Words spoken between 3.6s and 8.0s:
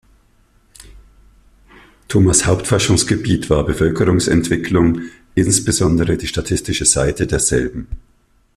Bevölkerungsentwicklung, insbesondere die statistische Seite derselben.